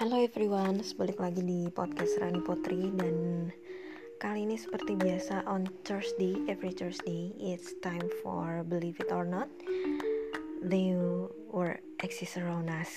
[0.00, 3.52] Halo everyone, balik lagi di podcast Rani Potri dan
[4.16, 9.52] kali ini seperti biasa on Thursday, every Thursday it's time for Believe It or Not
[10.64, 10.96] They
[11.52, 12.96] were exist around us.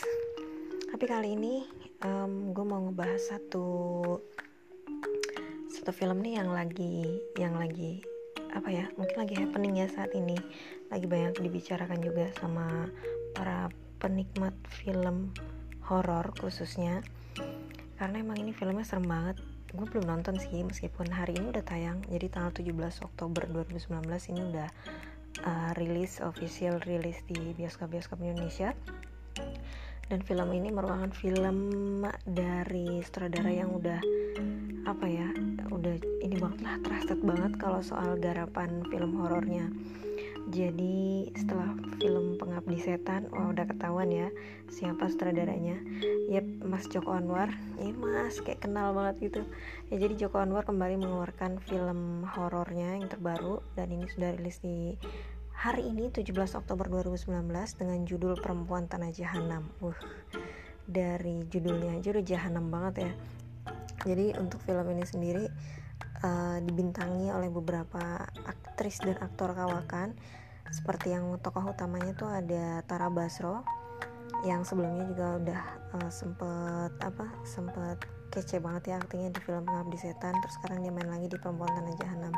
[0.96, 1.68] Tapi kali ini
[2.08, 3.68] um, gue mau ngebahas satu
[5.76, 8.00] satu film nih yang lagi yang lagi
[8.56, 10.40] apa ya mungkin lagi happening ya saat ini.
[10.88, 12.88] Lagi banyak dibicarakan juga sama
[13.36, 13.68] para
[14.00, 15.36] penikmat film
[15.88, 17.04] horor khususnya.
[18.00, 19.40] Karena emang ini filmnya serem banget.
[19.74, 22.04] Gue belum nonton sih meskipun hari ini udah tayang.
[22.08, 24.70] Jadi tanggal 17 Oktober 2019 ini udah
[25.44, 28.78] uh, rilis official rilis di bioskop-bioskop Indonesia.
[30.08, 31.58] Dan film ini merupakan film
[32.28, 33.98] dari sutradara yang udah
[34.84, 35.32] apa ya
[35.72, 39.72] udah ini banget lah trusted banget kalau soal garapan film horornya
[40.52, 41.72] jadi setelah
[42.02, 44.28] film Pengabdi Setan wah udah ketahuan ya
[44.68, 45.80] siapa sutradaranya.
[46.28, 47.52] Yep Mas Joko Anwar.
[47.80, 49.42] Ini Mas kayak kenal banget gitu.
[49.88, 55.00] Ya jadi Joko Anwar kembali mengeluarkan film horornya yang terbaru dan ini sudah rilis di
[55.56, 56.28] hari ini 17
[56.60, 57.30] Oktober 2019
[57.80, 59.72] dengan judul Perempuan Tanah Jahanam.
[59.80, 59.96] Uh
[60.84, 63.12] dari judulnya aja udah jahanam banget ya.
[64.04, 65.46] Jadi untuk film ini sendiri
[66.24, 70.12] uh, dibintangi oleh beberapa aktris dan aktor kawakan
[70.72, 73.66] seperti yang tokoh utamanya tuh ada Tara Basro
[74.44, 75.62] yang sebelumnya juga udah
[76.00, 77.98] uh, sempet apa sempet
[78.34, 81.70] kece banget ya aktingnya di film Pengabdi Setan terus sekarang dia main lagi di Perempuan
[81.70, 82.34] Tanah Jahanam.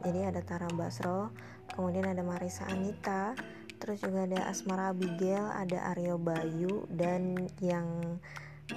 [0.00, 1.30] Jadi ada Tara Basro
[1.76, 3.36] kemudian ada Marisa Anita
[3.76, 8.16] terus juga ada Asmara Abigail ada Aryo Bayu dan yang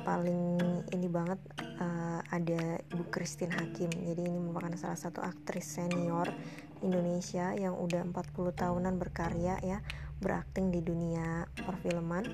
[0.04, 0.60] paling
[0.94, 1.40] ini banget
[1.82, 3.90] uh, ada Bu Christine Hakim.
[3.90, 6.30] Jadi ini merupakan salah satu aktris senior
[6.82, 9.80] Indonesia yang udah 40 tahunan berkarya ya
[10.20, 12.26] berakting di dunia perfilman.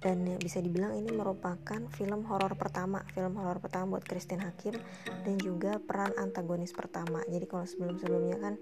[0.00, 4.80] Dan bisa dibilang ini merupakan film horor pertama film horor pertama buat Christine Hakim
[5.28, 7.20] dan juga peran antagonis pertama.
[7.28, 8.54] Jadi kalau sebelum-sebelumnya kan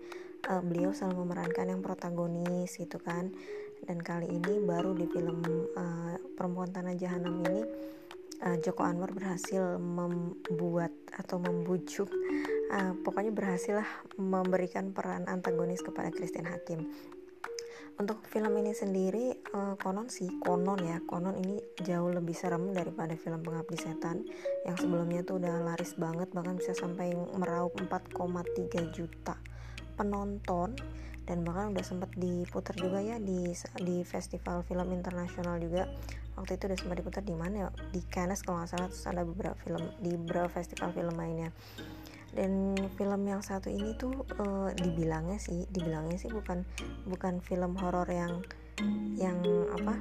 [0.50, 3.30] uh, beliau selalu memerankan yang protagonis gitu kan.
[3.86, 5.38] Dan kali ini baru di film
[5.78, 7.62] uh, Perempuan Tanah Jahanam ini
[8.42, 12.10] uh, Joko Anwar berhasil membuat atau membujuk
[12.72, 16.88] uh, pokoknya berhasil lah memberikan peran antagonis kepada Christine Hakim.
[17.98, 21.02] Untuk film ini sendiri uh, konon sih konon ya.
[21.02, 24.22] Konon ini jauh lebih serem daripada film Pengabdi Setan.
[24.62, 29.34] Yang sebelumnya tuh udah laris banget bahkan bisa sampai meraup 4,3 juta
[29.98, 30.78] penonton.
[31.26, 33.50] Dan bahkan udah sempet diputar juga ya di
[33.82, 35.90] di festival film internasional juga.
[36.38, 37.68] Waktu itu udah sempat diputar di mana ya?
[37.90, 41.50] Di Cannes kalau nggak salah terus ada beberapa film di beberapa festival film lainnya
[42.36, 46.64] dan film yang satu ini tuh uh, dibilangnya sih dibilangnya sih bukan
[47.08, 48.44] bukan film horor yang
[49.16, 49.38] yang
[49.74, 49.96] apa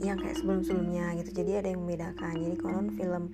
[0.00, 1.44] yang kayak sebelum-sebelumnya gitu.
[1.44, 2.34] Jadi ada yang membedakan.
[2.40, 3.24] Jadi konon film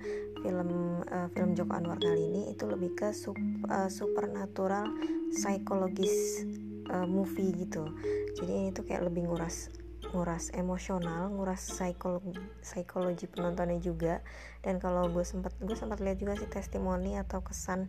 [0.43, 0.69] film
[1.07, 3.39] uh, film Joko Anwar kali ini itu lebih ke sup,
[3.71, 4.91] uh, supernatural
[5.31, 6.43] psikologis
[6.91, 7.87] uh, movie gitu.
[8.35, 9.71] Jadi ini tuh kayak lebih nguras
[10.17, 12.33] nguras emosional nguras psikologi
[12.65, 14.25] psikologi penontonnya juga.
[14.65, 17.85] Dan kalau gue sempat gue sempat lihat juga sih testimoni atau kesan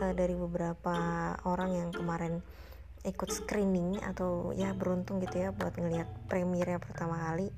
[0.00, 0.96] uh, dari beberapa
[1.44, 2.40] orang yang kemarin
[3.04, 7.52] ikut screening atau ya beruntung gitu ya buat ngelihat premiernya pertama kali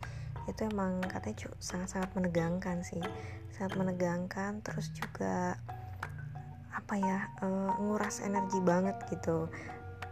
[0.50, 3.00] itu emang katanya sangat-sangat menegangkan sih.
[3.54, 5.54] Sangat menegangkan terus juga
[6.74, 9.46] apa ya uh, nguras energi banget gitu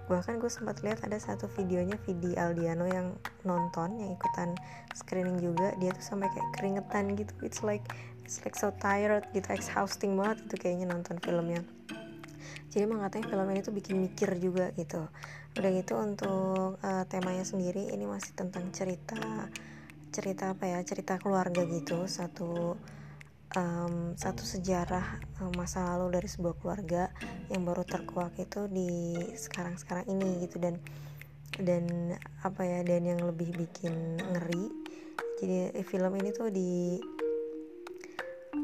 [0.06, 4.54] bahkan gue sempat lihat ada satu videonya Vidi Aldiano yang nonton yang ikutan
[4.94, 5.74] screening juga.
[5.82, 7.32] Dia tuh sampai kayak keringetan gitu.
[7.42, 7.82] It's like
[8.22, 11.62] it's like so tired gitu exhausting banget itu kayaknya nonton filmnya.
[12.70, 15.10] Jadi emang katanya film ini tuh bikin mikir juga gitu.
[15.56, 19.18] Udah gitu untuk uh, temanya sendiri ini masih tentang cerita
[20.14, 22.06] cerita apa ya cerita keluarga gitu.
[22.06, 22.78] Satu
[23.56, 27.08] um, satu sejarah um, masa lalu dari sebuah keluarga
[27.48, 30.60] yang baru terkuak itu di sekarang sekarang ini gitu.
[30.60, 30.78] Dan
[31.56, 32.12] dan
[32.44, 34.68] apa ya dan yang lebih bikin ngeri.
[35.40, 37.00] Jadi film ini tuh di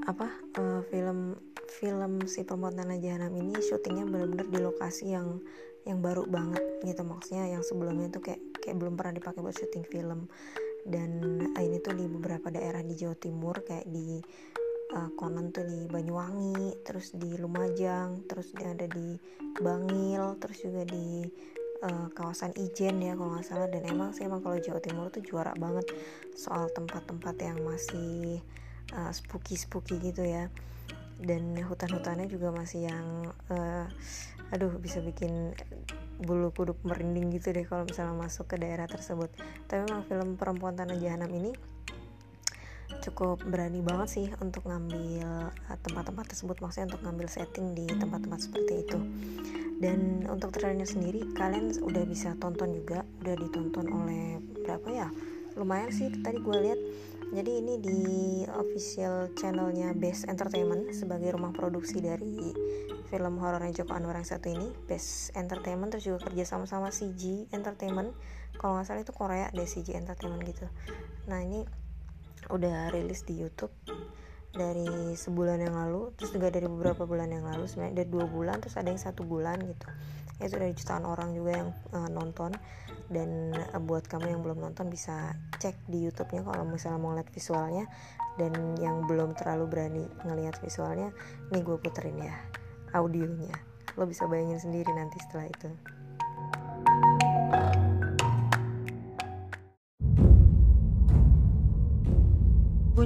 [0.09, 0.29] apa
[0.61, 1.37] uh, film
[1.73, 5.41] film si perempuan tanah jahanam ini syutingnya benar-benar di lokasi yang
[5.89, 7.03] yang baru banget gitu.
[7.03, 10.29] Maksudnya yang sebelumnya tuh kayak kayak belum pernah dipakai buat syuting film.
[10.83, 14.19] Dan ini tuh di beberapa daerah di Jawa Timur kayak di
[14.93, 19.17] uh, konon tuh di Banyuwangi terus di Lumajang terus ada di
[19.59, 21.27] Bangil terus juga di
[21.83, 23.69] uh, kawasan Ijen ya kalau nggak salah.
[23.69, 25.91] Dan emang sih emang kalau Jawa Timur tuh juara banget
[26.37, 28.41] soal tempat-tempat yang masih
[28.95, 30.49] uh, spooky spooky gitu ya.
[31.23, 33.87] Dan hutan-hutannya juga masih yang uh,
[34.53, 35.55] aduh bisa bikin
[36.23, 39.31] bulu kuduk merinding gitu deh kalau misalnya masuk ke daerah tersebut.
[39.67, 41.53] Tapi memang film perempuan tanah jahanam ini
[43.03, 48.41] cukup berani banget sih untuk ngambil uh, tempat-tempat tersebut maksudnya untuk ngambil setting di tempat-tempat
[48.41, 48.99] seperti itu.
[49.83, 55.09] Dan untuk trailernya sendiri kalian udah bisa tonton juga udah ditonton oleh berapa ya?
[55.59, 56.81] Lumayan sih tadi gue lihat.
[57.33, 58.01] Jadi ini di
[58.45, 62.53] official channelnya Best Entertainment sebagai rumah produksi dari
[63.09, 67.49] film horornya Joko Anwar yang satu ini Best Entertainment terus juga kerja sama sama CG
[67.57, 68.13] Entertainment.
[68.61, 70.69] Kalau nggak salah itu Korea deh CG Entertainment gitu.
[71.25, 71.65] Nah ini
[72.51, 73.73] udah rilis di YouTube
[74.53, 78.61] dari sebulan yang lalu terus juga dari beberapa bulan yang lalu sebenarnya dari dua bulan
[78.61, 79.89] terus ada yang satu bulan gitu.
[80.43, 82.53] Itu dari jutaan orang juga yang uh, nonton.
[83.13, 87.31] Dan uh, buat kamu yang belum nonton bisa cek di YouTube-nya kalau misalnya mau lihat
[87.31, 87.87] visualnya.
[88.37, 91.13] Dan yang belum terlalu berani ngelihat visualnya
[91.53, 92.35] ini gue puterin ya
[92.97, 93.55] audionya.
[93.97, 95.69] Lo bisa bayangin sendiri nanti setelah itu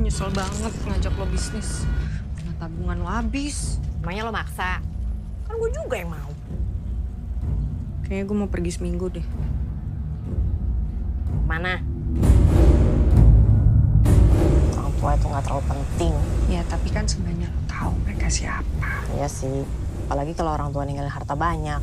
[0.07, 1.83] nyesel banget ngajak lo bisnis.
[2.39, 3.83] Karena tabungan lo habis.
[4.07, 4.79] Emangnya lo maksa?
[5.51, 6.31] Kan gue juga yang mau.
[8.07, 9.27] Kayaknya gue mau pergi seminggu deh.
[11.51, 11.83] Mana?
[14.79, 16.15] Orang tua itu gak terlalu penting.
[16.55, 19.11] Ya tapi kan sebenarnya lo tahu mereka siapa.
[19.19, 19.67] Iya sih.
[20.07, 21.83] Apalagi kalau orang tua ninggalin harta banyak.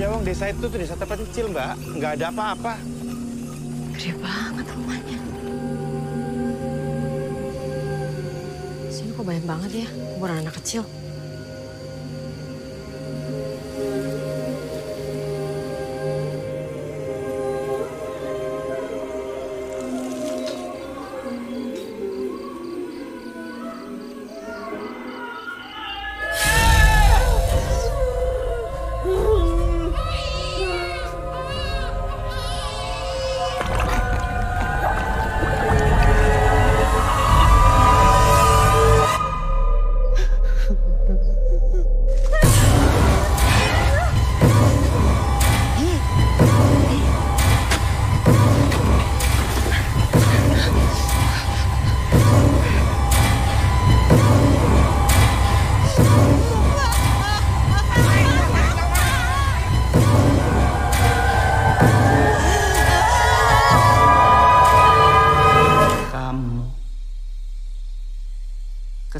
[0.00, 1.76] Ya bang, desa itu tuh desa terpencil mbak.
[2.00, 2.80] Nggak ada apa-apa.
[3.92, 5.13] Gede banget rumahnya.
[9.24, 10.84] Banyak banget ya kuburan anak kecil.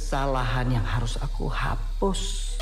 [0.05, 2.61] Kesalahan yang harus aku hapus.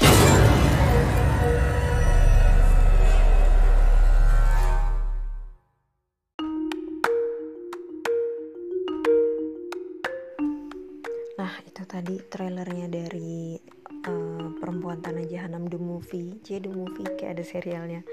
[11.34, 13.58] Nah itu tadi trailernya dari
[14.06, 16.38] uh, Perempuan Tanah Jahanam The Movie.
[16.46, 18.06] Jadi The Movie kayak ada serialnya.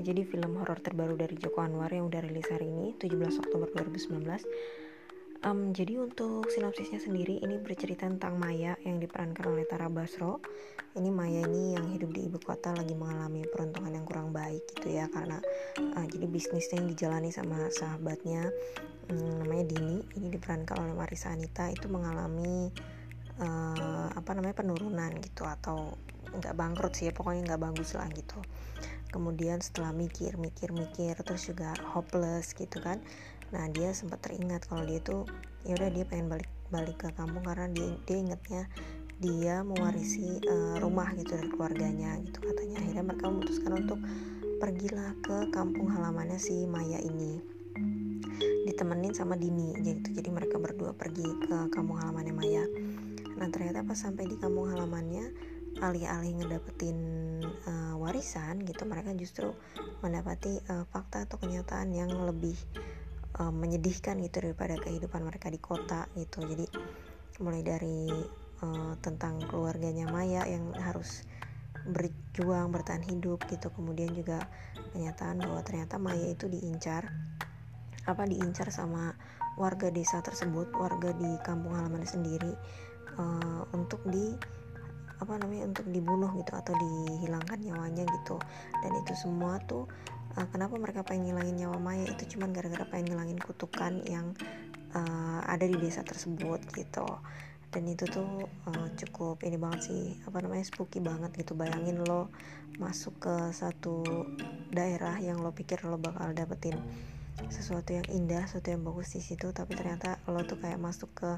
[0.00, 3.68] Ya, Jadi film horor terbaru dari Joko Anwar yang udah rilis hari ini 17 Oktober
[3.76, 4.24] 2019
[5.44, 10.40] um, Jadi untuk sinopsisnya sendiri ini bercerita tentang Maya yang diperankan oleh Tara Basro.
[10.90, 14.90] Ini Maya ini yang hidup di ibu kota lagi mengalami peruntungan yang kurang baik gitu
[14.90, 15.38] ya Karena
[15.78, 18.50] uh, jadi bisnisnya yang dijalani sama sahabatnya
[19.06, 22.74] um, namanya Dini Ini diperankan oleh Marisa Anita itu mengalami
[23.38, 25.94] uh, apa namanya penurunan gitu atau
[26.30, 28.42] nggak bangkrut sih ya pokoknya nggak bagus lah gitu.
[29.14, 32.98] Kemudian setelah mikir mikir mikir terus juga hopeless gitu kan
[33.50, 35.26] nah dia sempat teringat kalau dia tuh
[35.66, 38.62] ya udah dia pengen balik balik ke kampung karena dia dia ingetnya
[39.20, 42.80] dia mewarisi uh, rumah gitu dari keluarganya gitu katanya.
[42.80, 44.00] Akhirnya mereka memutuskan untuk
[44.56, 47.60] pergilah ke kampung halamannya si Maya ini
[48.64, 52.64] ditemenin sama Dini gitu jadi mereka berdua pergi ke kampung halamannya Maya.
[53.36, 55.32] Nah ternyata pas sampai di kampung halamannya
[55.80, 56.98] alih-alih ngedapetin
[57.68, 59.52] uh, warisan gitu mereka justru
[60.00, 62.56] mendapati uh, fakta atau kenyataan yang lebih
[63.38, 66.42] uh, menyedihkan gitu daripada kehidupan mereka di kota gitu.
[66.42, 66.66] Jadi
[67.38, 68.10] mulai dari
[68.64, 71.22] uh, tentang keluarganya Maya yang harus
[71.86, 73.70] berjuang bertahan hidup gitu.
[73.70, 74.42] Kemudian juga
[74.92, 77.06] kenyataan bahwa ternyata Maya itu diincar
[78.08, 79.12] apa diincar sama
[79.60, 82.56] warga desa tersebut warga di kampung halaman sendiri
[83.20, 84.32] uh, untuk di
[85.20, 88.40] apa namanya untuk dibunuh gitu atau dihilangkan nyawanya gitu.
[88.80, 89.84] Dan itu semua tuh
[90.36, 94.36] uh, kenapa mereka pengen ngilangin nyawa Maya itu cuman gara-gara pengen ngilangin kutukan yang
[94.94, 97.06] uh, ada di desa tersebut gitu
[97.70, 102.26] dan itu tuh uh, cukup ini banget sih apa namanya spooky banget gitu bayangin lo
[102.82, 104.02] masuk ke satu
[104.74, 106.74] daerah yang lo pikir lo bakal dapetin
[107.48, 111.30] sesuatu yang indah, sesuatu yang bagus di situ, tapi ternyata lo tuh kayak masuk ke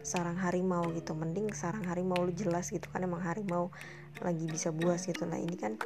[0.00, 1.12] sarang harimau gitu.
[1.12, 3.68] Mending sarang harimau lu jelas gitu kan emang harimau
[4.24, 5.28] lagi bisa buas gitu.
[5.28, 5.76] Nah ini kan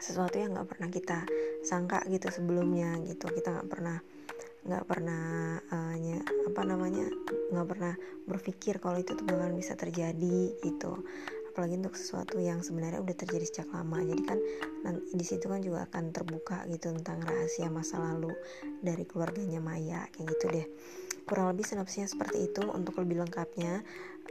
[0.00, 1.18] sesuatu yang nggak pernah kita
[1.62, 3.28] sangka gitu sebelumnya gitu.
[3.30, 3.98] Kita nggak pernah
[4.68, 7.08] nggak pernah uh, ny- apa namanya
[7.54, 7.94] nggak pernah
[8.28, 10.92] berpikir kalau itu tuh bakalan bisa terjadi gitu.
[11.50, 13.98] Apalagi untuk sesuatu yang sebenarnya udah terjadi sejak lama.
[14.02, 14.38] Jadi kan
[15.10, 18.30] di situ kan juga akan terbuka gitu tentang rahasia masa lalu
[18.78, 20.66] dari keluarganya Maya kayak gitu deh.
[21.28, 23.84] Kurang lebih sinopsisnya seperti itu untuk lebih lengkapnya.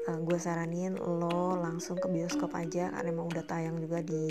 [0.07, 4.29] Uh, eh, gue saranin lo langsung ke bioskop aja karena emang udah tayang juga di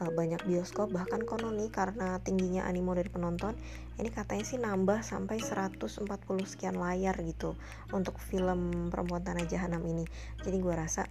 [0.00, 3.56] uh, banyak bioskop bahkan konon nih karena tingginya animo dari penonton
[3.96, 6.04] ini katanya sih nambah sampai 140
[6.44, 7.56] sekian layar gitu
[7.92, 10.04] untuk film perempuan tanah jahanam ini.
[10.44, 11.08] Jadi gue rasa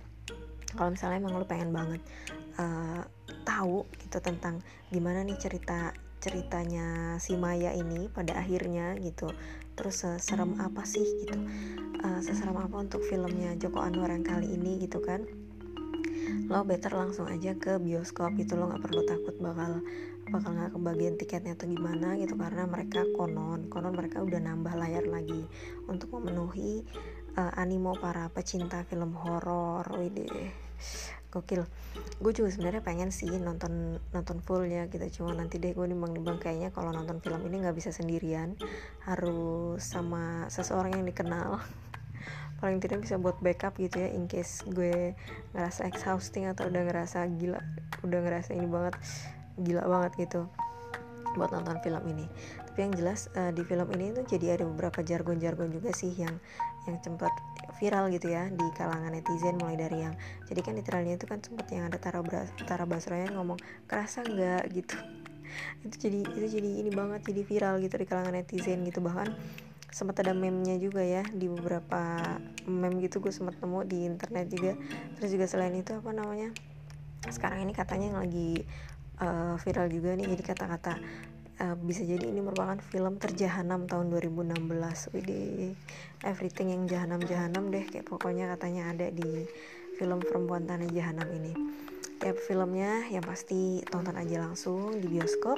[0.76, 2.02] kalau misalnya emang lu pengen banget
[2.60, 3.02] uh,
[3.48, 4.60] tahu gitu tentang
[4.92, 9.30] gimana nih cerita ceritanya si Maya ini pada akhirnya gitu
[9.78, 11.38] terus seserem apa sih gitu
[12.02, 15.24] uh, seserem apa untuk filmnya Joko Anwar yang kali ini gitu kan
[16.52, 19.82] lo better langsung aja ke bioskop gitu lo nggak perlu takut bakal
[20.30, 25.06] bakal nggak kebagian tiketnya atau gimana gitu karena mereka konon konon mereka udah nambah layar
[25.06, 25.46] lagi
[25.86, 26.82] untuk memenuhi
[27.36, 29.86] uh, animo para pecinta film horor.
[30.00, 30.52] Widih
[31.32, 31.68] gokil.
[32.24, 36.72] Gue juga sebenarnya pengen sih nonton nonton fullnya gitu cuma nanti deh gue nimbang-nimbang kayaknya
[36.72, 38.56] kalau nonton film ini nggak bisa sendirian
[39.04, 41.60] harus sama seseorang yang dikenal
[42.60, 45.14] paling tidak bisa buat backup gitu ya in case gue
[45.52, 47.60] ngerasa exhausting atau udah ngerasa gila
[48.02, 48.96] udah ngerasa ini banget
[49.60, 50.48] gila banget gitu
[51.36, 52.26] buat nonton film ini.
[52.64, 56.40] Tapi yang jelas uh, di film ini tuh jadi ada beberapa jargon-jargon juga sih yang
[56.88, 57.32] yang sempat
[57.76, 60.16] viral gitu ya di kalangan netizen mulai dari yang
[60.48, 62.24] jadi kan literalnya itu kan sempat yang ada Tara,
[62.64, 64.64] Tara Basronya ngomong kerasa nggak?
[64.80, 64.96] gitu.
[65.84, 69.04] Itu jadi itu jadi ini banget jadi viral gitu di kalangan netizen gitu.
[69.04, 69.28] Bahkan
[69.96, 72.20] sempat ada meme-nya juga ya di beberapa
[72.68, 74.76] meme gitu gue sempat nemu di internet juga.
[75.16, 76.52] Terus juga selain itu apa namanya
[77.32, 78.52] sekarang ini katanya yang lagi
[79.24, 80.94] uh, viral juga nih jadi kata-kata
[81.64, 85.74] uh, bisa jadi ini merupakan film terjahanam tahun 2016 Widih
[86.28, 89.48] everything yang jahanam-jahanam deh kayak pokoknya katanya ada di
[89.96, 91.56] film perempuan tanah jahanam ini.
[92.20, 95.56] Ya filmnya yang pasti tonton aja langsung di bioskop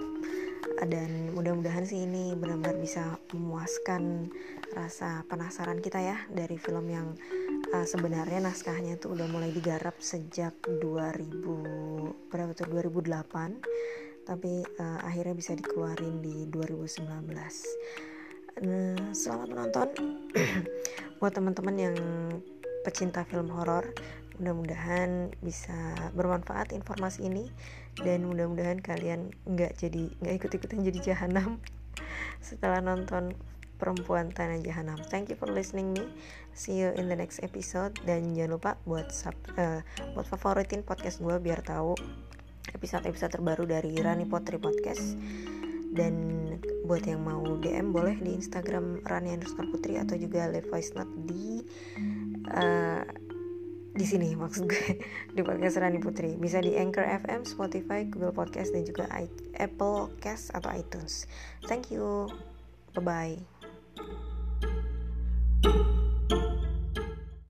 [0.86, 4.30] dan mudah-mudahan sih ini benar-benar bisa memuaskan
[4.78, 7.18] rasa penasaran kita ya dari film yang
[7.74, 15.34] uh, sebenarnya naskahnya tuh udah mulai digarap sejak 2000 berapa tuh 2008 tapi uh, akhirnya
[15.34, 17.08] bisa dikeluarin di 2019
[18.68, 19.88] nah, selamat menonton.
[21.24, 21.96] Buat teman-teman yang
[22.84, 23.88] pecinta film horor
[24.38, 25.74] mudah-mudahan bisa
[26.14, 27.50] bermanfaat informasi ini
[28.02, 31.58] dan mudah-mudahan kalian nggak jadi nggak ikut-ikutan jadi jahanam
[32.48, 33.34] setelah nonton
[33.78, 34.98] perempuan tanah jahanam.
[35.08, 36.10] Thank you for listening me.
[36.58, 39.86] See you in the next episode dan jangan lupa buat sub, uh,
[40.18, 41.94] buat favoritin podcast gue biar tahu
[42.74, 45.16] episode-episode terbaru dari Rani Potri Podcast
[45.94, 46.14] dan
[46.84, 51.14] buat yang mau DM boleh di Instagram Rani underscore Putri atau juga live voice note
[51.30, 51.62] di
[52.52, 53.02] uh,
[53.98, 55.02] di sini maksud gue
[55.36, 59.10] di podcast Rani Putri bisa di Anchor FM, Spotify, Google Podcast dan juga
[59.58, 61.26] Apple Cast atau iTunes.
[61.66, 62.30] Thank you,
[62.94, 63.36] bye bye.